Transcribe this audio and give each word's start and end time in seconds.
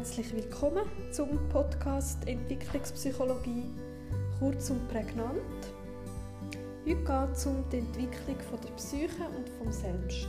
Herzlich 0.00 0.34
willkommen 0.34 0.86
zum 1.12 1.28
Podcast 1.50 2.26
Entwicklungspsychologie, 2.26 3.64
kurz 4.38 4.70
und 4.70 4.88
prägnant. 4.88 5.42
Heute 6.86 6.96
geht 6.96 7.36
es 7.36 7.44
um 7.44 7.62
die 7.70 7.80
Entwicklung 7.80 8.36
der 8.64 8.70
Psyche 8.76 9.28
und 9.36 9.46
vom 9.58 9.70
Selbst. 9.70 10.26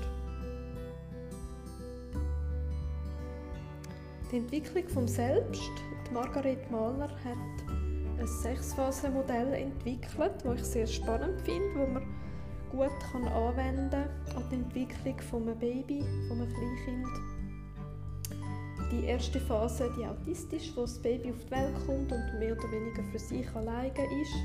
Die 4.30 4.38
Entwicklung 4.40 4.90
vom 4.90 5.08
Selbst. 5.08 5.72
Die 6.06 6.14
Margaret 6.14 6.70
Mahler 6.70 7.08
hat 7.10 8.20
ein 8.20 8.28
Sechsphasenmodell 8.28 9.54
entwickelt, 9.54 10.34
das 10.44 10.60
ich 10.60 10.66
sehr 10.66 10.88
spannend 10.88 11.40
finde, 11.44 11.70
wo 11.76 11.88
man 11.88 12.04
gut 12.74 13.00
kann 13.10 13.26
an 13.26 14.50
die 14.52 14.56
Entwicklung 14.56 15.18
von 15.22 15.44
einem 15.44 15.60
Baby, 15.60 16.04
von 16.28 16.42
einem 16.42 16.54
Kleinkind 16.54 17.41
die 18.92 19.06
erste 19.06 19.40
Phase, 19.40 19.90
die 19.98 20.06
autistisch, 20.06 20.72
wo 20.76 20.82
das 20.82 21.00
Baby 21.00 21.32
auf 21.32 21.46
die 21.46 21.52
Welt 21.52 21.76
kommt 21.86 22.12
und 22.12 22.40
mehr 22.40 22.58
oder 22.58 22.72
weniger 22.72 23.04
für 23.12 23.20
sich 23.20 23.50
alleine 23.56 24.22
ist. 24.22 24.36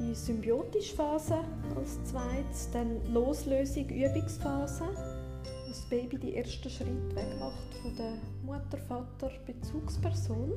Die 0.00 0.14
symbiotische 0.14 0.96
Phase 0.96 1.38
als 1.76 2.02
zweites, 2.04 2.70
dann 2.72 3.00
Loslösung, 3.12 3.88
Übungsphase, 3.88 4.84
wo 4.84 5.68
das 5.68 5.82
Baby 5.88 6.18
die 6.18 6.36
ersten 6.36 6.68
Schritte 6.68 7.14
wegmacht 7.14 7.74
von 7.82 7.96
der 7.96 8.14
Mutter, 8.44 8.78
Vater, 8.88 9.30
Bezugsperson. 9.46 10.52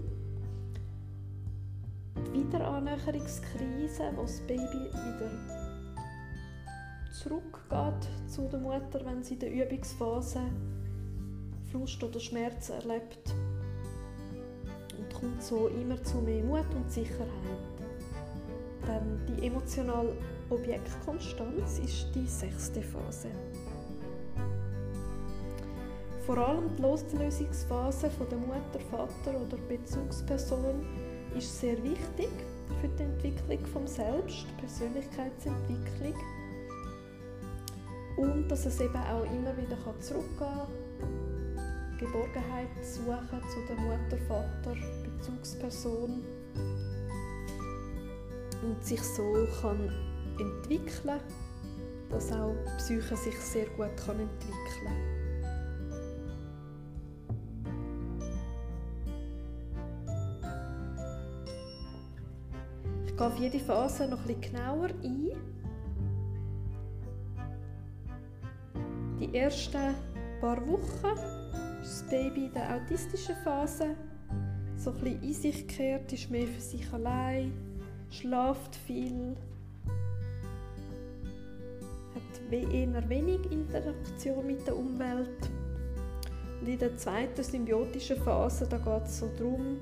Die 2.15 2.39
Wiederannäherungskrise, 2.39 4.11
wo 4.15 4.23
das 4.23 4.39
Baby 4.41 4.89
wieder 4.91 5.29
zurückgeht 7.11 8.09
zu 8.27 8.47
der 8.47 8.59
Mutter, 8.59 9.05
wenn 9.05 9.23
sie 9.23 9.35
in 9.35 9.39
der 9.39 9.51
Übungsphase 9.51 10.41
Frust 11.71 12.03
oder 12.03 12.19
Schmerz 12.19 12.69
erlebt 12.69 13.33
und 14.97 15.13
kommt 15.13 15.43
so 15.43 15.67
immer 15.67 16.01
zu 16.03 16.17
mehr 16.17 16.43
Mut 16.43 16.65
und 16.75 16.89
Sicherheit. 16.91 17.27
Dann 18.85 19.19
die 19.27 19.45
emotionale 19.45 20.15
Objektkonstanz 20.49 21.79
ist 21.79 22.07
die 22.15 22.27
sechste 22.27 22.81
Phase. 22.81 23.29
Vor 26.25 26.37
allem 26.37 26.75
die 26.75 26.81
Loslösungsphase 26.81 28.09
von 28.09 28.29
der 28.29 28.37
Mutter, 28.37 28.79
Vater 28.89 29.39
oder 29.39 29.57
Bezugsperson 29.69 30.85
ist 31.37 31.59
sehr 31.59 31.81
wichtig 31.83 32.29
für 32.81 32.87
die 32.89 33.03
Entwicklung 33.03 33.65
vom 33.67 33.87
Selbst, 33.87 34.45
Persönlichkeitsentwicklung 34.57 36.15
und 38.17 38.47
dass 38.49 38.65
es 38.65 38.79
eben 38.81 38.95
auch 38.95 39.23
immer 39.25 39.55
wieder 39.57 39.77
zurückgehen 39.99 40.37
kann 40.37 40.86
Geborgenheit 41.97 42.69
suchen 42.81 43.41
zu 43.49 43.59
der 43.67 43.75
Mutter, 43.77 44.17
Vater, 44.27 44.75
Bezugsperson. 45.03 46.23
Und 48.63 48.83
sich 48.83 49.01
so 49.01 49.47
kann 49.61 49.91
entwickeln, 50.39 51.19
dass 52.09 52.31
auch 52.31 52.55
die 52.65 52.77
Psyche 52.77 53.15
sich 53.15 53.37
sehr 53.39 53.65
gut 53.69 53.95
kann 53.97 54.19
entwickeln. 54.19 55.17
Ich 63.05 63.17
gehe 63.17 63.27
auf 63.27 63.37
jede 63.37 63.59
Phase 63.59 64.07
noch 64.07 64.23
etwas 64.27 64.51
genauer 64.51 64.89
ein. 65.03 65.31
Die 69.19 69.35
ersten 69.35 69.95
paar 70.39 70.57
Wochen 70.67 71.46
das 71.87 72.03
Baby 72.03 72.47
in 72.47 72.53
der 72.53 72.75
autistischen 72.75 73.35
Phase 73.45 73.95
so 74.75 74.91
ein 74.91 74.97
bisschen 74.97 75.23
in 75.23 75.33
sich 75.33 75.67
kehrt, 75.67 76.11
ist 76.11 76.29
mehr 76.29 76.45
für 76.45 76.59
sich 76.59 76.91
allein, 76.91 77.53
schlaft 78.11 78.75
viel, 78.75 79.37
hat 82.13 82.51
eher 82.51 83.09
wenig 83.09 83.39
Interaktion 83.51 84.45
mit 84.45 84.67
der 84.67 84.77
Umwelt. 84.77 85.49
Und 86.59 86.67
in 86.67 86.77
der 86.77 86.97
zweiten 86.97 87.41
symbiotischen 87.41 88.17
Phase 88.17 88.67
geht 88.67 89.05
es 89.05 89.19
so 89.19 89.29
darum, 89.37 89.77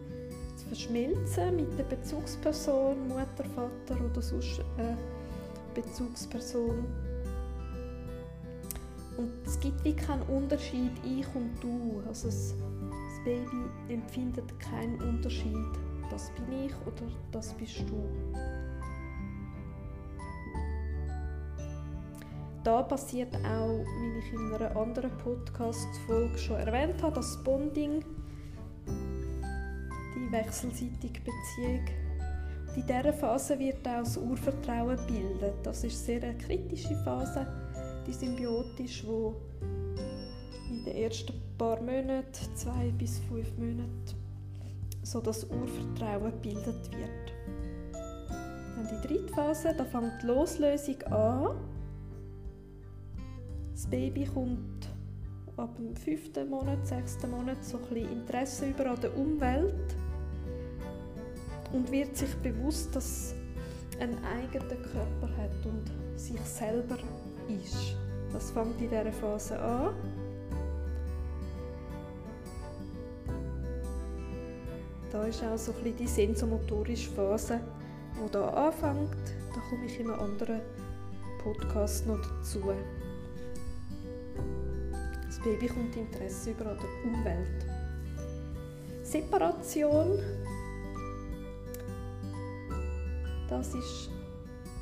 zu 0.57 0.67
verschmelzen 0.67 1.55
mit 1.55 1.79
der 1.79 1.85
Bezugsperson, 1.85 3.07
Mutter, 3.07 3.45
Vater 3.55 4.05
oder 4.05 4.21
sonst 4.21 4.61
eine 4.77 4.95
Bezugsperson 5.73 6.85
und 9.17 9.31
es 9.45 9.59
gibt 9.59 9.83
wie 9.83 9.93
keinen 9.93 10.23
Unterschied, 10.23 10.91
ich 11.03 11.27
und 11.35 11.51
du. 11.61 12.01
Also 12.07 12.27
das, 12.27 12.55
das 12.55 13.23
Baby 13.23 13.65
empfindet 13.89 14.59
keinen 14.59 15.01
Unterschied. 15.01 15.55
Das 16.09 16.31
bin 16.31 16.65
ich 16.65 16.73
oder 16.85 17.11
das 17.31 17.53
bist 17.53 17.79
du. 17.89 18.03
Da 22.63 22.81
passiert 22.81 23.35
auch, 23.45 23.85
wie 23.99 24.19
ich 24.19 24.33
in 24.33 24.53
einer 24.53 24.75
anderen 24.75 25.11
Podcast-Folge 25.19 26.37
schon 26.37 26.57
erwähnt 26.57 27.01
habe, 27.03 27.15
das 27.15 27.37
Bonding, 27.43 28.03
die 30.15 30.31
wechselseitige 30.31 31.19
Beziehung. 31.19 31.85
Und 32.67 32.77
in 32.77 32.87
dieser 32.87 33.13
Phase 33.13 33.59
wird 33.59 33.87
auch 33.87 33.99
das 33.99 34.17
Urvertrauen 34.17 34.97
bildet. 35.07 35.53
Das 35.63 35.83
ist 35.83 36.05
sehr 36.05 36.23
eine 36.23 36.37
kritische 36.37 36.95
Phase 37.03 37.45
die 38.05 38.13
symbiotisch, 38.13 39.05
wo 39.05 39.35
in 40.69 40.83
den 40.83 40.95
ersten 40.95 41.33
paar 41.57 41.79
Monaten, 41.81 42.55
zwei 42.55 42.91
bis 42.97 43.19
fünf 43.19 43.57
Monaten, 43.57 44.15
so 45.03 45.21
das 45.21 45.45
Urvertrauen 45.45 46.31
gebildet 46.31 46.91
wird. 46.91 47.33
Dann 47.91 48.89
die 48.89 49.07
dritte 49.07 49.33
Phase, 49.33 49.73
da 49.77 49.85
fängt 49.85 50.21
die 50.21 50.27
Loslösung 50.27 51.01
an. 51.03 51.57
Das 53.71 53.87
Baby 53.87 54.25
kommt 54.25 54.87
ab 55.57 55.75
dem 55.77 55.95
fünften 55.95 56.49
Monat, 56.49 56.85
sechsten 56.85 57.31
Monat 57.31 57.63
so 57.63 57.77
ein 57.77 57.83
bisschen 57.83 58.11
Interesse 58.11 58.67
über 58.67 58.91
an 58.91 58.99
der 59.01 59.17
Umwelt 59.17 59.95
und 61.71 61.91
wird 61.91 62.15
sich 62.15 62.33
bewusst, 62.35 62.95
dass 62.95 63.35
einen 63.99 64.17
eigenen 64.25 64.81
Körper 64.81 65.29
hat 65.37 65.65
und 65.65 66.19
sich 66.19 66.39
selber 66.41 66.97
ist. 67.47 67.95
Das 68.31 68.51
fängt 68.51 68.79
in 68.81 68.89
dieser 68.89 69.11
Phase 69.11 69.59
an. 69.59 69.93
Da 75.11 75.23
ist 75.25 75.43
auch 75.43 75.57
so 75.57 75.71
ein 75.71 75.77
bisschen 75.83 75.97
die 75.97 76.07
sensomotorische 76.07 77.09
Phase, 77.11 77.61
die 78.15 78.31
hier 78.31 78.57
anfängt. 78.57 79.15
Da 79.53 79.61
komme 79.69 79.85
ich 79.85 79.99
in 79.99 80.11
einem 80.11 80.19
anderen 80.19 80.59
Podcast 81.41 82.05
noch 82.07 82.19
dazu. 82.21 82.61
Das 85.25 85.39
Baby 85.39 85.67
kommt 85.67 85.95
Interesse 85.95 86.51
über 86.51 86.65
an 86.71 86.77
der 86.77 87.11
Umwelt. 87.11 87.65
Separation, 89.03 90.19
das 93.47 93.73
ist 93.73 94.09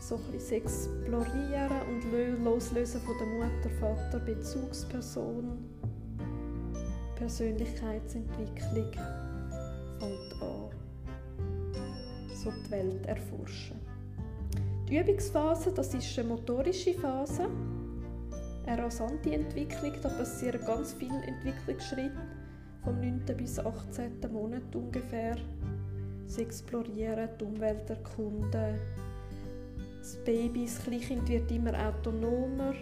so 0.10 0.16
ein 0.16 0.54
explorieren 0.54 1.82
und 1.88 2.44
loslösen 2.44 3.00
von 3.02 3.16
der 3.18 3.28
Mutter, 3.28 3.70
Vater, 3.80 4.20
Bezugsperson, 4.20 5.58
Persönlichkeitsentwicklung 7.16 8.92
fängt 10.00 10.42
an. 10.42 10.70
So 12.36 12.52
die 12.52 12.72
Welt 12.72 13.06
erforschen. 13.06 13.80
Die 14.90 14.98
Übungsphase, 14.98 15.72
das 15.72 15.94
ist 15.94 16.20
eine 16.20 16.28
motorische 16.28 16.94
Phase, 16.96 17.48
eine 18.66 18.84
rasante 18.84 19.34
Entwicklung, 19.34 19.94
da 20.02 20.10
passieren 20.10 20.66
ganz 20.66 20.94
viele 20.94 21.24
Entwicklungsschritte 21.24 22.12
vom 22.84 23.00
9. 23.00 23.22
bis 23.38 23.58
18. 23.58 24.20
Monat 24.34 24.76
ungefähr. 24.76 25.38
Sie 26.28 26.42
explorieren, 26.42 27.30
die 27.40 27.46
Umwelt 27.46 27.90
erkunden, 27.90 28.80
das 30.04 30.18
Baby, 30.18 30.66
das 30.66 30.84
Kleinkind 30.84 31.30
wird 31.30 31.50
immer 31.50 31.72
autonomer. 31.88 32.74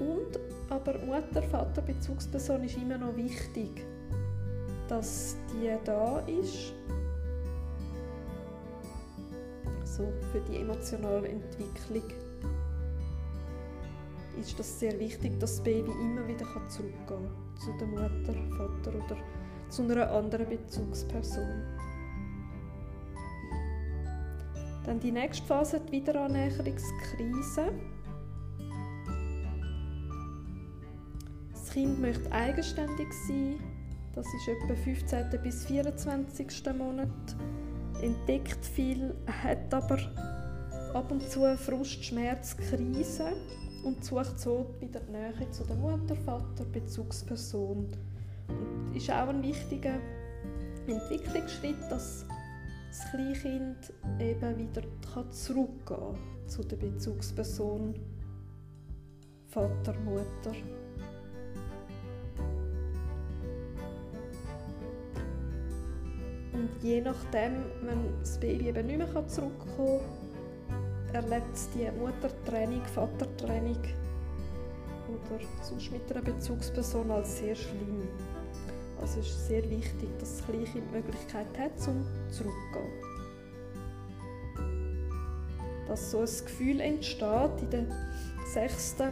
Und 0.00 0.40
aber 0.70 0.98
Mutter, 1.00 1.42
Vater, 1.42 1.82
Bezugsperson 1.82 2.64
ist 2.64 2.78
immer 2.78 2.96
noch 2.96 3.14
wichtig, 3.14 3.84
dass 4.88 5.36
die 5.52 5.70
da 5.84 6.20
ist. 6.20 6.72
So 9.84 10.10
für 10.32 10.40
die 10.40 10.56
emotionale 10.56 11.28
Entwicklung 11.28 12.10
ist 14.40 14.58
das 14.58 14.80
sehr 14.80 14.98
wichtig, 14.98 15.38
dass 15.38 15.56
das 15.56 15.62
Baby 15.62 15.90
immer 15.90 16.26
wieder 16.26 16.46
zurückgehen 16.68 17.06
kann 17.06 17.28
zu 17.60 17.70
der 17.78 17.86
Mutter, 17.86 18.34
Vater 18.56 18.96
oder 18.96 19.16
zu 19.68 19.82
einer 19.82 20.10
anderen 20.10 20.48
Bezugsperson. 20.48 21.62
Dann 24.84 25.00
die 25.00 25.12
nächste 25.12 25.46
Phase, 25.46 25.80
die 25.80 25.92
Wiederannäherungskrise. 25.92 27.72
Das 31.52 31.70
Kind 31.70 32.00
möchte 32.00 32.30
eigenständig 32.30 33.08
sein. 33.26 33.60
Das 34.14 34.26
ist 34.26 34.48
etwa 34.48 34.74
15. 34.74 35.42
bis 35.42 35.64
24. 35.66 36.46
Monat. 36.76 37.08
Entdeckt 38.02 38.64
viel, 38.64 39.14
hat 39.42 39.72
aber 39.72 39.98
ab 40.92 41.10
und 41.10 41.28
zu 41.28 41.56
Frust, 41.56 42.04
Schmerz, 42.04 42.56
Krise 42.56 43.32
und 43.84 44.04
sucht 44.04 44.38
so 44.38 44.74
wieder 44.80 45.00
die 45.00 45.12
Nähe 45.12 45.50
zu 45.50 45.64
der 45.64 45.76
Mutter, 45.76 46.14
Vater, 46.14 46.64
Bezugsperson. 46.72 47.88
Und 48.48 48.96
ist 48.96 49.10
auch 49.10 49.28
ein 49.28 49.42
wichtiger 49.42 49.98
Entwicklungsschritt, 50.86 51.90
dass 51.90 52.26
das 52.94 53.10
Kleinkind 53.10 53.92
eben 54.20 54.56
wieder 54.56 54.82
zurückgehen 55.30 55.74
kann 55.84 56.16
zu 56.46 56.62
der 56.62 56.76
Bezugsperson 56.76 57.94
Vater, 59.48 59.94
Mutter. 60.04 60.54
Und 66.52 66.70
je 66.82 67.00
nachdem, 67.00 67.64
wenn 67.82 68.20
das 68.20 68.38
Baby 68.38 68.68
eben 68.68 68.86
nicht 68.86 68.98
mehr 68.98 69.26
zurückkommen 69.26 70.00
kann, 70.68 71.14
erlebt 71.14 71.52
es 71.52 71.68
die 71.70 71.90
Muttertraining, 71.98 72.84
Vatertraining 72.84 73.82
oder 75.08 75.40
sonst 75.62 75.90
mit 75.90 76.10
einer 76.12 76.22
Bezugsperson 76.22 77.10
als 77.10 77.38
sehr 77.38 77.56
schlimm. 77.56 78.08
Also 79.04 79.20
es 79.20 79.26
ist 79.26 79.48
sehr 79.48 79.62
wichtig, 79.68 80.08
dass 80.18 80.38
das 80.38 80.46
Kleinkind 80.46 80.82
die 80.90 80.96
Möglichkeit 80.96 81.46
hat, 81.58 81.78
zum 81.78 82.06
zurückzugehen. 82.30 82.90
Dass 85.86 86.10
so 86.10 86.20
ein 86.20 86.24
Gefühl 86.24 86.80
entsteht 86.80 87.50
in 87.60 87.70
der 87.70 87.84
sechsten 88.50 89.10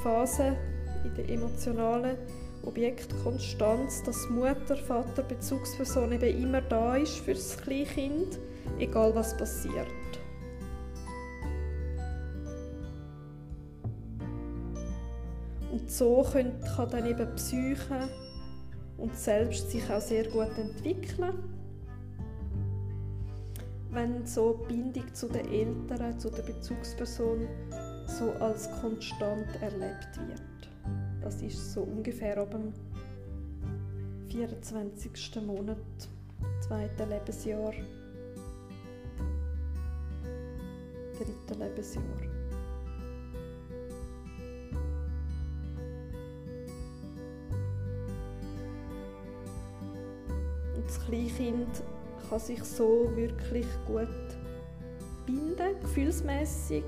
Phase, 0.00 0.56
in 1.02 1.12
der 1.16 1.28
emotionalen 1.28 2.16
Objektkonstanz, 2.64 4.04
dass 4.04 4.30
Mutter, 4.30 4.76
Vater, 4.76 5.24
Bezugsperson 5.24 6.12
eben 6.12 6.44
immer 6.44 6.60
da 6.60 6.94
ist 6.94 7.18
für 7.18 7.34
das 7.34 7.58
Kleinkind, 7.58 8.38
egal 8.78 9.12
was 9.12 9.36
passiert. 9.36 9.88
Und 15.72 15.90
so 15.90 16.24
kann 16.32 16.90
dann 16.90 17.06
eben 17.06 17.34
Psyche 17.34 18.08
und 18.98 19.16
selbst 19.16 19.70
sich 19.70 19.88
auch 19.90 20.00
sehr 20.00 20.28
gut 20.28 20.56
entwickeln, 20.58 21.32
wenn 23.90 24.26
so 24.26 24.66
die 24.68 24.74
Bindung 24.74 25.14
zu 25.14 25.28
den 25.28 25.50
Eltern, 25.50 26.18
zu 26.18 26.30
der 26.30 26.42
Bezugsperson 26.42 27.46
so 28.06 28.30
als 28.32 28.70
konstant 28.80 29.48
erlebt 29.60 30.18
wird. 30.28 30.42
Das 31.22 31.42
ist 31.42 31.72
so 31.72 31.82
ungefähr 31.82 32.38
ab 32.38 32.50
dem 32.50 32.72
24. 34.28 35.42
Monat, 35.44 35.78
zweiten 36.60 37.08
Lebensjahr, 37.08 37.72
dritten 41.16 41.60
Lebensjahr. 41.60 42.25
Das 50.86 51.04
Kleinkind 51.04 51.82
kann 52.28 52.38
sich 52.38 52.62
so 52.62 53.10
wirklich 53.14 53.66
gut 53.86 54.08
binden, 55.26 55.80
gefühlsmäßig, 55.80 56.84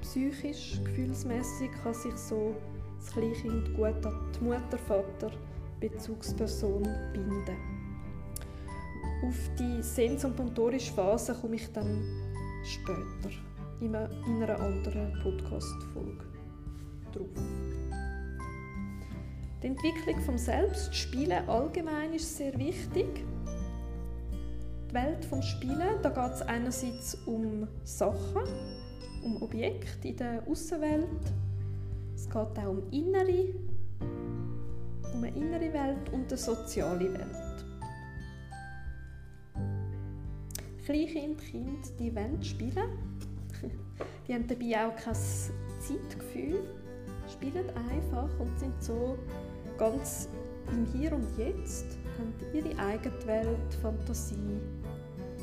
psychisch, 0.00 0.80
gefühlsmäßig 0.84 1.70
kann 1.82 1.94
sich 1.94 2.16
so 2.16 2.54
das 2.98 3.12
Kleinkind 3.12 3.74
gut 3.74 4.04
an 4.04 4.32
die 4.34 4.44
Mutter, 4.44 4.78
Vater, 4.78 5.30
Bezugsperson 5.80 6.82
binden. 7.12 7.56
Auf 9.24 9.50
die 9.58 9.82
sens- 9.82 10.24
und 10.24 10.38
motorische 10.38 10.92
Phase 10.92 11.34
komme 11.34 11.56
ich 11.56 11.72
dann 11.72 12.04
später 12.64 13.30
in 13.80 13.94
einer 13.94 14.60
anderen 14.60 15.12
Podcast-Folge 15.22 16.24
drauf. 17.12 17.26
Die 19.62 19.66
Entwicklung 19.66 20.20
vom 20.20 20.38
Selbst, 20.38 20.94
Spielen 20.94 21.48
allgemein 21.48 22.14
ist 22.14 22.36
sehr 22.36 22.56
wichtig. 22.56 23.24
Die 24.88 24.94
Welt 24.94 25.24
vom 25.24 25.42
Spielen, 25.42 26.00
da 26.00 26.10
geht 26.10 26.32
es 26.34 26.42
einerseits 26.42 27.16
um 27.26 27.66
Sachen, 27.82 28.44
um 29.24 29.42
Objekte 29.42 30.08
in 30.08 30.16
der 30.16 30.46
Außenwelt, 30.48 31.08
es 32.14 32.26
geht 32.26 32.36
auch 32.36 32.68
um 32.68 32.88
innere, 32.92 33.52
um 35.12 35.24
eine 35.24 35.36
innere 35.36 35.72
Welt 35.72 36.08
und 36.12 36.28
eine 36.28 36.36
soziale 36.36 37.12
Welt. 37.12 37.48
Kleinkind, 40.84 41.38
Kind, 41.40 42.00
die 42.00 42.14
wollen 42.14 42.42
spielen. 42.42 42.72
Die 44.26 44.34
haben 44.34 44.46
dabei 44.46 44.86
auch 44.86 44.96
kein 44.96 45.14
Zeitgefühl, 45.14 46.60
spielen 47.38 47.70
einfach 47.90 48.28
und 48.38 48.58
sind 48.58 48.82
so 48.82 49.16
ganz 49.78 50.28
im 50.70 50.86
Hier 50.92 51.12
und 51.12 51.26
Jetzt, 51.38 51.86
haben 52.18 52.34
ihre 52.52 52.78
eigene 52.78 53.26
Welt, 53.26 53.74
Fantasie. 53.80 54.60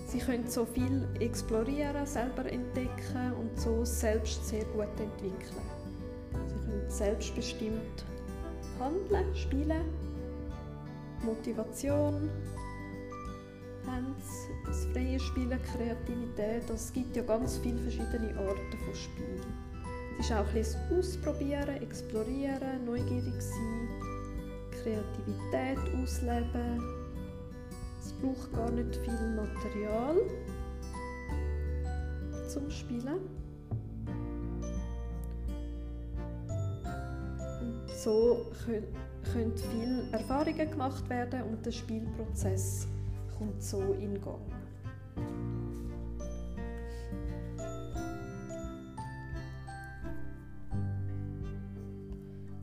Sie 0.07 0.19
können 0.19 0.47
so 0.47 0.65
viel 0.65 1.07
explorieren, 1.19 2.05
selber 2.05 2.45
entdecken 2.51 3.33
und 3.39 3.59
so 3.59 3.83
selbst 3.83 4.47
sehr 4.47 4.65
gut 4.65 4.87
entwickeln 4.99 5.75
selbstbestimmt 6.87 8.05
handeln, 8.79 9.35
spielen, 9.35 9.85
Motivation, 11.23 12.29
haben 13.85 14.15
das 14.65 14.85
freie 14.91 15.19
Spielen, 15.19 15.59
Kreativität. 15.63 16.69
Es 16.69 16.91
gibt 16.91 17.15
ja 17.15 17.23
ganz 17.23 17.57
viele 17.57 17.79
verschiedene 17.79 18.37
Arten 18.37 18.77
von 18.83 18.95
Spielen. 18.95 19.74
Es 20.19 20.25
ist 20.25 20.31
auch 20.31 20.45
ein 20.53 20.97
Ausprobieren, 20.97 21.81
Explorieren, 21.81 22.85
neugierig 22.85 23.41
sein, 23.41 23.89
Kreativität 24.71 25.79
ausleben. 26.01 26.81
Es 27.99 28.13
braucht 28.13 28.53
gar 28.53 28.71
nicht 28.71 28.95
viel 28.95 29.35
Material 29.35 30.15
zum 32.47 32.69
Spielen. 32.69 33.45
so 38.05 38.45
können 39.33 39.53
viele 39.71 40.11
Erfahrungen 40.11 40.69
gemacht 40.69 41.09
werden 41.09 41.41
und 41.41 41.65
der 41.65 41.71
Spielprozess 41.71 42.87
kommt 43.35 43.61
so 43.63 43.81
in 43.99 44.21
Gang. 44.21 44.54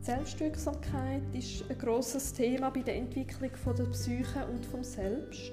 Selbstwirksamkeit 0.02 1.22
ist 1.32 1.64
ein 1.70 1.78
großes 1.78 2.32
Thema 2.32 2.70
bei 2.70 2.80
der 2.80 2.96
Entwicklung 2.96 3.50
der 3.78 3.84
Psyche 3.84 4.44
und 4.52 4.66
vom 4.66 4.82
Selbst. 4.82 5.52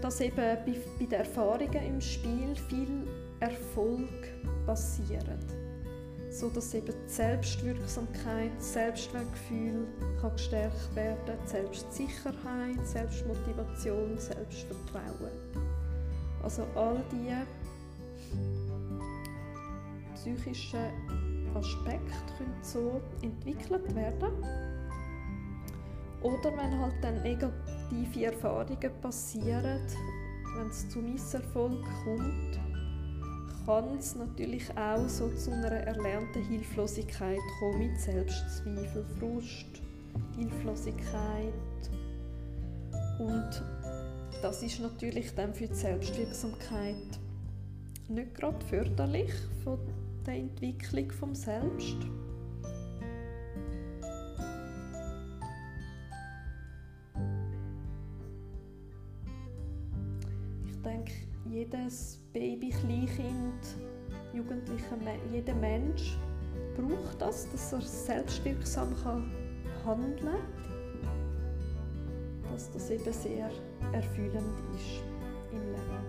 Dass 0.00 0.20
eben 0.20 0.34
bei 0.34 0.74
den 0.98 1.12
Erfahrungen 1.12 1.86
im 1.86 2.00
Spiel 2.00 2.56
viel 2.68 3.06
Erfolg 3.38 4.32
passiert 4.66 5.26
so 6.30 6.48
dass 6.48 6.72
eben 6.74 6.86
die 6.86 7.12
Selbstwirksamkeit, 7.12 8.52
das 8.56 8.72
Selbstwertgefühl 8.72 9.86
kann 10.20 10.32
gestärkt 10.32 10.94
werden, 10.94 11.36
Selbstsicherheit, 11.44 12.84
Selbstmotivation, 12.84 14.16
Selbstvertrauen. 14.16 15.32
Also 16.42 16.62
all 16.76 17.02
diese 17.10 17.46
psychischen 20.14 21.29
Aspekte 21.54 22.34
können 22.38 22.54
so 22.62 23.00
entwickelt 23.22 23.94
werden. 23.94 24.32
Oder 26.22 26.56
wenn 26.56 26.78
halt 26.78 26.94
dann 27.02 27.22
negative 27.22 28.24
Erfahrungen 28.24 28.90
passieren, 29.00 29.80
wenn 30.56 30.66
es 30.68 30.88
zu 30.88 30.98
Misserfolg 30.98 31.82
kommt, 32.04 32.60
kann 33.64 33.96
es 33.98 34.16
natürlich 34.16 34.64
auch 34.76 35.08
so 35.08 35.28
zu 35.30 35.52
einer 35.52 35.70
erlernten 35.70 36.42
Hilflosigkeit 36.44 37.38
kommen 37.58 37.78
mit 37.78 38.00
Selbstzweifel, 38.00 39.04
Frust, 39.18 39.82
Hilflosigkeit. 40.36 41.52
Und 43.18 43.62
das 44.42 44.62
ist 44.62 44.80
natürlich 44.80 45.34
dann 45.34 45.54
für 45.54 45.68
die 45.68 45.74
Selbstwirksamkeit 45.74 47.20
nicht 48.08 48.34
gerade 48.34 48.64
förderlich 48.66 49.32
der 50.30 50.38
Entwicklung 50.38 51.10
vom 51.10 51.34
Selbst. 51.34 51.96
Ich 60.64 60.82
denke, 60.82 61.12
jedes 61.46 62.20
Baby, 62.32 62.70
Kleinkind, 62.70 63.76
Jugendlicher, 64.32 64.96
jeder 65.32 65.54
Mensch 65.56 66.16
braucht 66.76 67.20
das, 67.20 67.50
dass 67.50 67.72
er 67.72 67.80
selbstwirksam 67.80 68.94
handeln 69.84 70.16
kann, 70.16 70.36
dass 72.52 72.70
das 72.70 72.90
eben 72.90 73.12
sehr 73.12 73.50
erfüllend 73.92 74.54
ist 74.76 75.02
im 75.50 75.60
Leben. 75.72 75.99